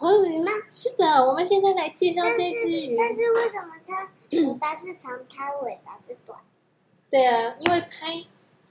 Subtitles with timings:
[0.00, 0.50] 红鱼吗？
[0.70, 2.96] 是的，我们现在来介绍这只鱼。
[2.96, 6.40] 但是，为什么它尾巴是长，它尾巴是短？
[7.10, 8.24] 对啊，因为拍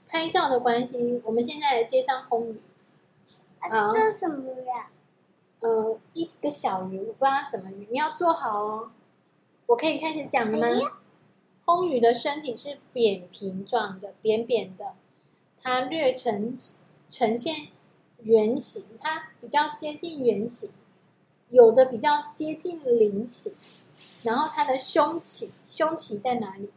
[0.08, 2.60] 拍照的关系，我们现在来介绍红鱼。
[3.60, 4.90] 啊，这是什么鱼呀？
[5.60, 8.90] 呃，一个小鱼，我不知道什么鱼，你要做好哦。
[9.66, 10.66] 我可以开始讲了吗？
[10.66, 10.80] 哎、
[11.64, 14.94] 红鱼的身体是扁平状的，扁扁的，
[15.62, 16.52] 它略呈
[17.08, 17.68] 呈现
[18.24, 20.72] 圆形，它比较接近圆形。
[21.50, 23.52] 有的比较接近菱形，
[24.22, 26.70] 然后它的胸鳍，胸鳍在哪里？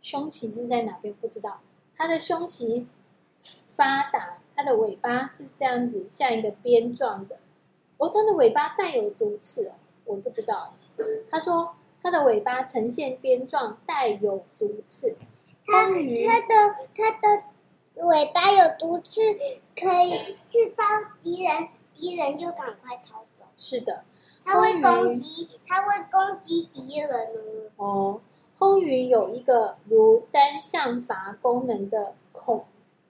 [0.00, 1.12] 胸鳍是在哪边？
[1.14, 1.60] 不知道。
[1.96, 2.86] 它的胸鳍
[3.76, 7.38] 发达，它的尾巴是这样子，像一个鞭状的。
[7.98, 10.72] 哦，它的尾巴带有毒刺哦，我不知道。
[11.30, 15.16] 他说它的尾巴呈现鞭状，带有毒刺。
[15.66, 17.44] 它它的它的
[18.06, 19.20] 尾巴有毒刺，
[19.76, 20.84] 可以刺到
[21.22, 21.68] 敌人，
[22.00, 23.44] 敌人就赶快逃走。
[23.54, 24.04] 是的，
[24.42, 27.28] 它会攻击，它会攻击敌人
[27.76, 28.22] 哦。
[28.58, 32.64] 魟鱼有一个如单向阀功能的孔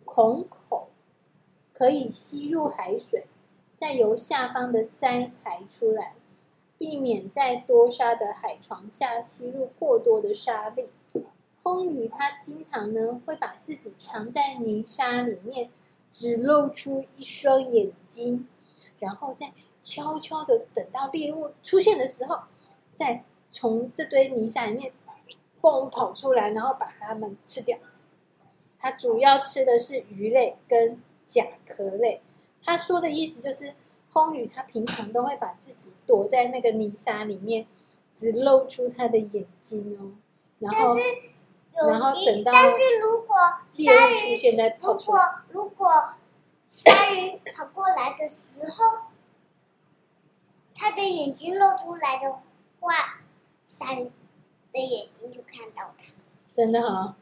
[0.04, 0.88] 孔口，
[1.72, 3.26] 可以吸入海水，
[3.76, 6.14] 再由下方的鳃排出来，
[6.76, 10.90] 避免在多沙的海床下吸入过多的沙粒。
[11.62, 15.70] 魟鱼它经常呢会把自己藏在泥沙里面，
[16.10, 18.48] 只露出一双眼睛，
[19.00, 19.52] 然后再。
[19.82, 22.38] 悄悄的等到猎物出现的时候，
[22.94, 24.92] 再从这堆泥沙里面
[25.58, 27.78] 蹦跑出来，然后把它们吃掉。
[28.76, 32.20] 它主要吃的是鱼类跟甲壳类。
[32.62, 33.72] 他说的意思就是，
[34.12, 37.66] 红鱼它平常都会把自己躲在那个泥沙里面，
[38.12, 40.12] 只露出它的眼睛哦。
[40.58, 40.94] 然后，
[41.88, 43.34] 然后等到但是如果
[43.70, 45.88] 鲨鱼出现在跑出来，如果如果
[46.68, 49.10] 鲨鱼跑过来的时候。
[50.82, 52.32] 它的眼睛露出来的
[52.78, 53.20] 话，
[53.66, 54.10] 鲨鱼
[54.72, 56.06] 的眼睛就看到它。
[56.56, 57.14] 真的哈、哦。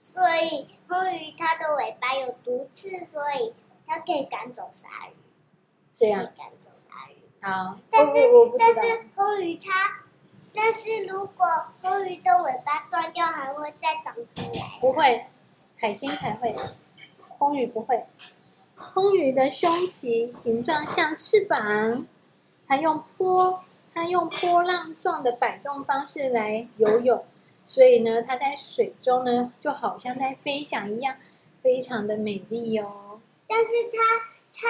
[0.00, 3.52] 所以红鱼它的尾巴有毒刺，所以
[3.86, 5.12] 它可以赶走鲨鱼。
[5.94, 6.22] 这样。
[6.38, 7.16] 赶走鲨鱼。
[7.42, 7.78] 好。
[7.90, 8.12] 但是
[8.58, 10.00] 但是红鱼它，
[10.54, 11.44] 但是如果
[11.82, 14.78] 红鱼的尾巴断掉，还会再长出来。
[14.80, 15.26] 不会，
[15.76, 16.56] 海星才会，
[17.36, 18.06] 红鱼不会。
[18.94, 22.06] 魟鱼的胸鳍形状像翅膀。
[22.66, 23.62] 它用波，
[23.92, 27.22] 它用波浪状的摆动方式来游泳，
[27.66, 31.16] 所以呢，它在水中呢，就好像在飞翔一样，
[31.60, 33.20] 非常的美丽哦。
[33.46, 33.98] 但是它，
[34.54, 34.68] 它，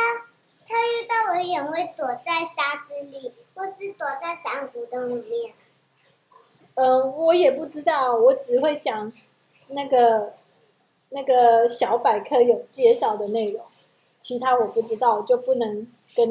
[0.66, 5.54] 它遇到危险会躲在沙子里，或是躲在珊瑚洞里面。
[6.74, 9.12] 嗯、呃，我也不知道，我只会讲
[9.68, 10.32] 那个
[11.10, 13.64] 那个小百科有介绍的内容，
[14.22, 15.86] 其他我不知道，就不能。